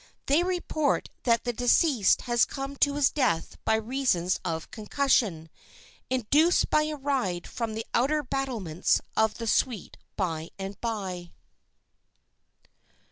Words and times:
They 0.25 0.41
report 0.41 1.09
that 1.25 1.43
the 1.43 1.53
deceased 1.53 2.21
had 2.23 2.47
come 2.47 2.75
to 2.77 2.95
his 2.95 3.11
death 3.11 3.57
by 3.65 3.75
reasons 3.75 4.39
of 4.43 4.71
concussion, 4.71 5.47
induced 6.09 6.71
by 6.71 6.85
a 6.85 6.95
ride 6.95 7.45
from 7.45 7.75
the 7.75 7.85
outer 7.93 8.23
battlements 8.23 8.99
of 9.15 9.35
the 9.35 9.45
sweet 9.45 9.97
by 10.17 10.49
and 10.57 10.81
by. 10.81 11.33